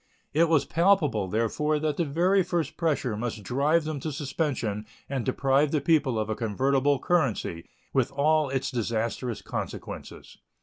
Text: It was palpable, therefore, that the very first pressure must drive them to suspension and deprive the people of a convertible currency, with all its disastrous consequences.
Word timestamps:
It 0.33 0.49
was 0.49 0.65
palpable, 0.65 1.27
therefore, 1.27 1.77
that 1.77 1.95
the 1.97 2.03
very 2.05 2.41
first 2.41 2.75
pressure 2.75 3.15
must 3.15 3.43
drive 3.43 3.83
them 3.83 3.99
to 3.99 4.11
suspension 4.11 4.87
and 5.07 5.23
deprive 5.23 5.69
the 5.69 5.79
people 5.79 6.17
of 6.17 6.27
a 6.27 6.33
convertible 6.35 6.97
currency, 6.97 7.65
with 7.93 8.11
all 8.11 8.49
its 8.49 8.71
disastrous 8.71 9.43
consequences. 9.43 10.39